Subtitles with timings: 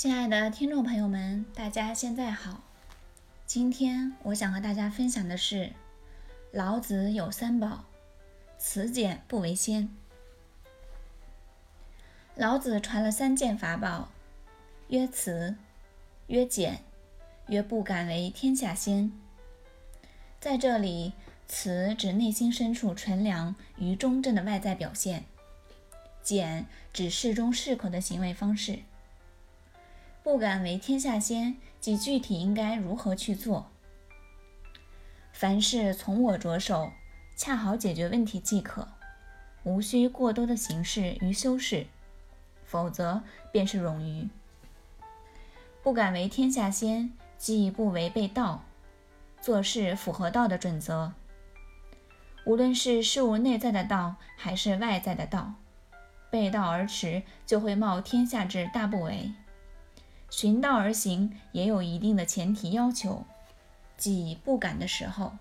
[0.00, 2.62] 亲爱的听众朋友们，大家现在好。
[3.44, 5.74] 今天我想和大家分享的是，
[6.52, 7.84] 老子有三宝，
[8.56, 9.90] 此简不为先。
[12.34, 14.08] 老子传了三件法宝，
[14.88, 15.54] 曰辞，
[16.28, 16.82] 曰简，
[17.48, 19.12] 曰不敢为天下先。
[20.40, 21.12] 在这里，
[21.46, 25.24] 辞指内心深处纯良与忠正的外在表现，
[26.22, 28.78] 简指适中适可的行为方式。
[30.22, 33.70] 不敢为天下先，即具体应该如何去做。
[35.32, 36.92] 凡事从我着手，
[37.36, 38.86] 恰好解决问题即可，
[39.62, 41.86] 无需过多的形式与修饰，
[42.64, 44.28] 否则便是冗余。
[45.82, 48.62] 不敢为天下先，即不违背道，
[49.40, 51.14] 做事符合道的准则。
[52.44, 55.54] 无论是事物内在的道，还是外在的道，
[56.30, 59.32] 背道而驰，就会冒天下之大不韪。
[60.30, 63.24] 循道而行也有一定的前提要求，
[63.96, 65.36] 即不敢的时候，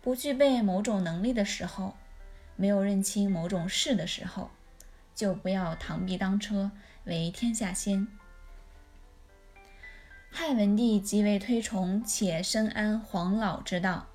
[0.00, 1.96] 不具备某种能力的时候，
[2.56, 4.50] 没有认清某种事的时候，
[5.14, 6.70] 就不要螳臂当车，
[7.04, 8.06] 为天下先。
[10.30, 14.06] 汉文帝极为推崇且深谙黄老之道，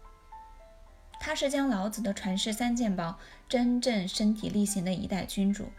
[1.19, 5.69] 他是将老子的传世三件宝真正身体力行的一代君主。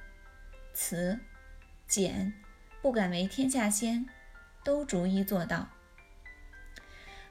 [0.74, 1.18] 辞、
[1.88, 2.34] 简，
[2.82, 4.06] 不敢为天下先。
[4.66, 5.68] 都逐一做到。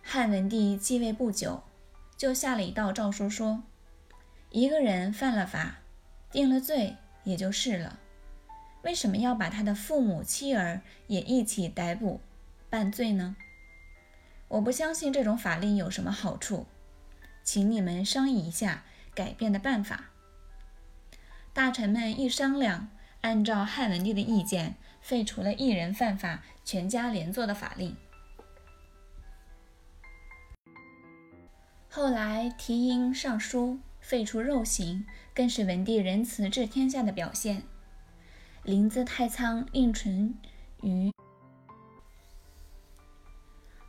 [0.01, 1.63] 汉文帝继位不久，
[2.15, 3.63] 就下了一道诏书，说：
[4.51, 5.79] 一个人犯了法，
[6.31, 7.99] 定了罪，也就是了。
[8.83, 12.21] 为什么要把他的父母、妻儿也一起逮捕
[12.69, 13.35] 办罪呢？
[14.47, 16.65] 我不相信这种法令有什么好处，
[17.43, 20.05] 请你们商议一下改变的办法。
[21.51, 22.87] 大臣们一商量，
[23.19, 24.77] 按照汉文帝的意见。
[25.01, 27.95] 废除了一人犯法全家连坐的法令。
[31.87, 37.63] 后来提英上书废除肉刑，更是文帝仁慈治天下的表现。
[38.63, 40.35] 临淄太仓令淳
[40.81, 41.11] 于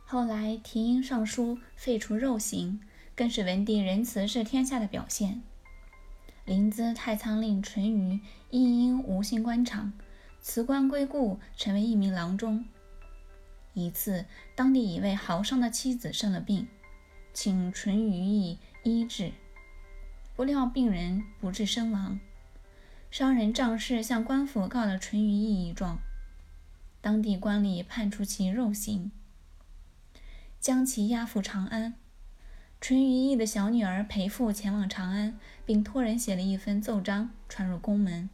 [0.05, 2.79] 后来提英上书废除肉刑，
[3.15, 5.41] 更是文帝仁慈治天下的表现。
[6.45, 8.21] 临淄太仓令淳于
[8.51, 9.91] 因因无心官场。
[10.49, 12.63] 辞官归故，成为一名郎中。
[13.73, 14.23] 一次，
[14.55, 16.69] 当地一位豪商的妻子生了病，
[17.33, 19.33] 请淳于意医治，
[20.37, 22.17] 不料病人不治身亡。
[23.11, 25.99] 商人仗势向官府告了淳于意一状，
[27.01, 29.11] 当地官吏判处其肉刑，
[30.61, 31.95] 将其押赴长安。
[32.79, 38.29] 淳于意的小女儿陪父前往长安，并托人写了一份奏章，传入宫门。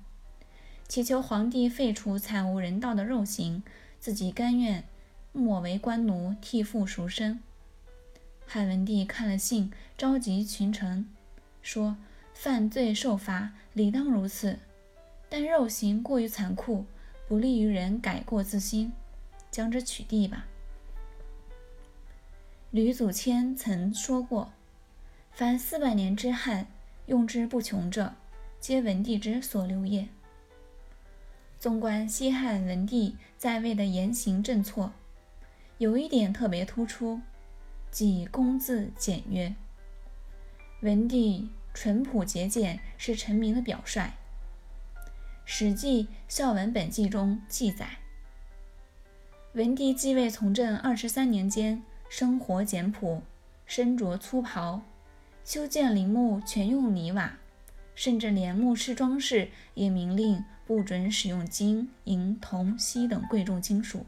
[0.94, 3.64] 祈求皇帝废除惨无人道的肉刑，
[4.00, 4.84] 自己甘愿
[5.32, 7.40] 莫为官奴，替父赎身。
[8.46, 11.10] 汉文帝看了信，召集群臣，
[11.64, 11.98] 说
[12.36, 14.60] ：“犯罪受罚，理当如此，
[15.30, 16.86] 但肉刑过于残酷，
[17.28, 18.94] 不利于人改过自新，
[19.50, 20.46] 将之取缔吧。”
[22.70, 24.54] 吕祖谦曾说过
[25.34, 26.68] ：“凡四百年之汉，
[27.08, 28.14] 用之不穷者，
[28.60, 30.08] 皆文帝之所留也。”
[31.64, 34.92] 纵观西汉文帝在位的言行政策，
[35.78, 37.22] 有一点特别突出，
[37.90, 39.56] 即公字简约。
[40.82, 44.02] 文帝淳朴节俭是臣民的表率，
[45.46, 47.88] 《史记·孝文本纪》中记载，
[49.54, 53.24] 文帝继位从政二十三年间，生活简朴，
[53.66, 54.82] 身着粗袍，
[55.46, 57.38] 修建陵墓全用泥瓦，
[57.96, 60.44] 甚至连墓室装饰也明令。
[60.66, 64.06] 不准使用金银铜锡等贵重金属。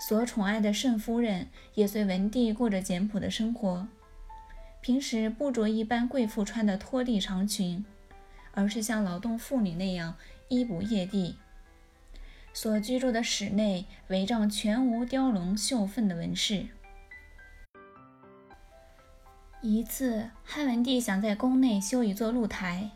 [0.00, 3.86] 所宠爱的圣夫人也随文帝过着简朴的生活，
[4.80, 7.84] 平时不着一般贵妇穿的拖地长裙，
[8.52, 10.16] 而是像劳动妇女那样
[10.48, 11.36] 衣不曳地。
[12.52, 16.66] 所居住的室内围帐全无雕龙绣凤的纹饰。
[19.60, 22.90] 一次，汉文帝想在宫内修一座露台。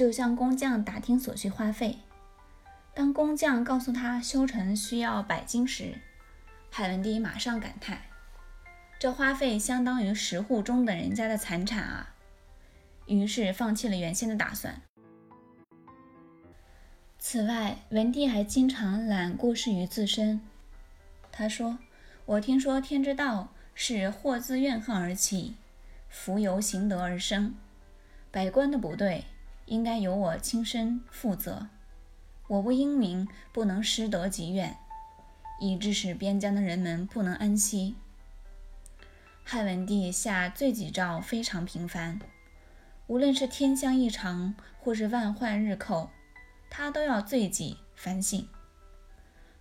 [0.00, 1.98] 就向工匠打听所需花费。
[2.94, 5.98] 当工匠告诉他修成需要百金时，
[6.70, 8.00] 汉文帝马上感叹
[8.98, 12.14] ：“这花费相当于十户中等人家的财产啊！”
[13.04, 14.80] 于是放弃了原先的打算。
[17.18, 20.40] 此外，文帝还经常揽故事于自身。
[21.30, 21.78] 他说
[22.24, 25.56] ：“我听说天之道是祸自怨恨而起，
[26.08, 27.54] 福由行德而生，
[28.30, 29.26] 百官的不对。”
[29.70, 31.68] 应该由我亲身负责。
[32.48, 34.76] 我不英明，不能失德及怨，
[35.60, 37.94] 以致使边疆的人们不能安息。
[39.44, 42.18] 汉文帝下罪己诏非常频繁，
[43.06, 46.10] 无论是天象异常，或是万患日寇，
[46.68, 48.48] 他都要罪己反省。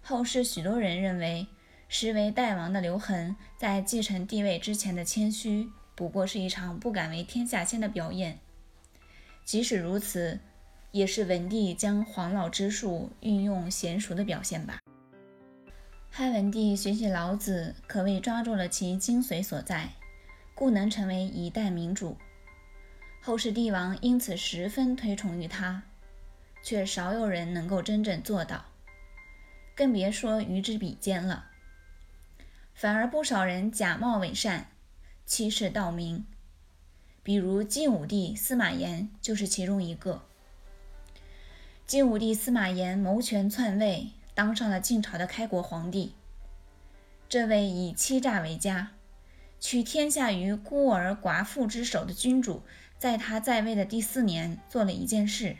[0.02, 1.46] 后世许多人认为，
[1.88, 8.40] 实为代王的刘恒在继承帝位之前的谦虚，不过是一场不敢为天下先的表演。
[9.50, 10.38] 即使如此，
[10.92, 14.78] 也是文帝将黄老之术运用娴熟的表现吧。
[16.12, 19.90] 汉文帝学习老子，可谓抓住了其精髓所在，
[20.54, 22.16] 故能成为一代明主。
[23.24, 25.82] 后世帝王因此十分推崇于他，
[26.62, 28.64] 却少有人能够真正做到，
[29.76, 31.48] 更别说与之比肩了。
[32.76, 34.68] 反而不少人假冒伪善，
[35.26, 36.24] 欺世盗名。
[37.24, 40.24] 比如晋武帝司马炎就是其中一个。
[41.86, 44.12] 晋武帝司马炎谋权篡位。
[44.36, 46.14] 当上了晋朝的开国皇帝。
[47.28, 48.92] 这位以欺诈为家、
[49.60, 52.62] 取天下于孤儿寡妇之手的君主，
[52.98, 55.58] 在他在位的第四年，做了一件事，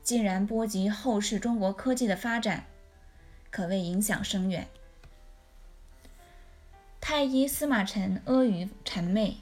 [0.00, 2.66] 竟然波及后世中国科技的发展，
[3.50, 4.68] 可谓影响深远。
[7.00, 9.38] 太医司马忱阿谀谄媚，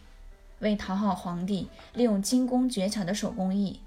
[0.61, 3.81] 为讨好皇帝，利用精工绝巧的手工艺，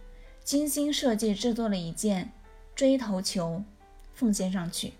[0.44, 2.32] 精心设计制作了一件
[2.76, 3.64] 锥头球。
[4.16, 4.94] 奉献上去。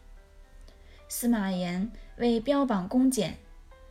[1.08, 3.38] 司马炎为标榜恭俭，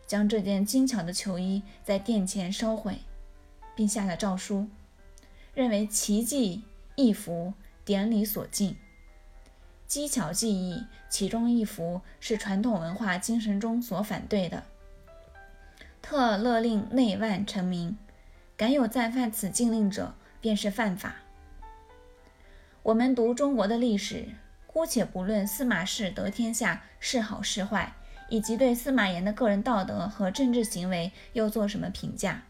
[0.05, 2.99] 将这件精巧的球衣在殿前烧毁，
[3.77, 4.67] 并下了诏书，
[5.55, 6.63] 认为奇迹
[6.97, 8.77] 一幅，典礼所禁。
[9.87, 14.65] 机巧技艺，其中一幅是传统文化精神中所反对的，
[16.03, 17.97] 特勒令内外臣民，
[18.57, 21.15] 敢有再犯此禁令者，便是犯法。
[22.83, 24.29] 我们读中国的历史。
[24.67, 27.93] 姑且不论司马氏得天下是好是坏，
[28.31, 32.45] 以及对司马炎的个人道德和政治行为又做什么评价，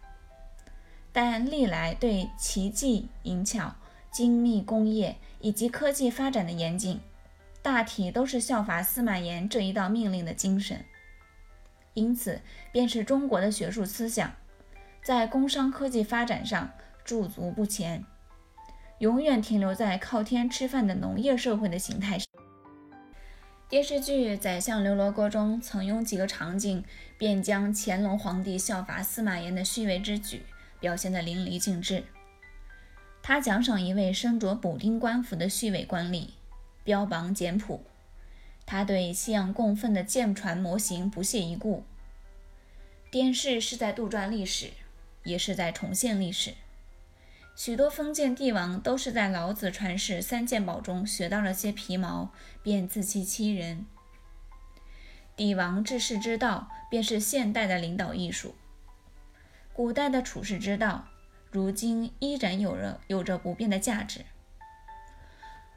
[1.12, 3.74] 但历来对奇技淫巧、
[4.12, 7.00] 精密工业以及科技发展的严谨，
[7.60, 10.84] 大体都是效法司马炎这一道命令的精神。
[11.94, 12.40] 因此，
[12.72, 14.32] 便是中国的学术思想
[15.02, 16.70] 在工商科技发展上
[17.04, 18.04] 驻足不前。
[18.98, 22.26] 永远停留在靠天吃饭的农业社会的形态上。
[23.68, 26.84] 电视剧《宰相刘罗锅》中曾用几个场景，
[27.18, 30.44] 便将乾隆皇帝效法司马炎的虚伪之举
[30.78, 32.04] 表现得淋漓尽致。
[33.22, 36.28] 他奖赏一位身着补丁官服的虚伪官吏，
[36.84, 37.82] 标榜简朴；
[38.72, 41.84] 他对西洋供奉的舰船模型不屑一顾。
[43.10, 44.70] 电视是在杜撰历史，
[45.24, 46.54] 也是在重现历史。
[47.54, 52.32] 许多封建帝王都是在老子传世三件宝中学到了些皮毛，
[52.62, 53.84] 便自欺欺人。
[55.36, 58.54] 帝王治世之道，便是现代的领导艺术。
[59.74, 61.08] 古代的处世之道，
[61.50, 64.24] 如今依然有着有着不变的价值。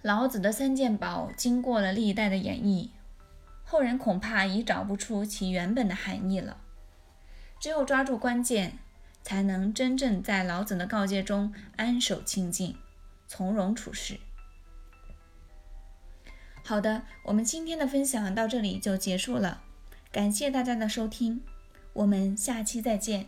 [0.05, 2.89] 老子的三件宝经过了历代的演绎，
[3.63, 6.57] 后人恐怕已找不出其原本的含义了。
[7.59, 8.77] 只有抓住关键。
[9.23, 12.77] 才能真正在老子的告诫中安守清静，
[13.27, 14.19] 从容处事。
[16.63, 19.63] 好的，我们今天的分享到这里就结束了，
[20.11, 21.41] 感谢大家的收听，
[21.93, 23.25] 我们下期再见。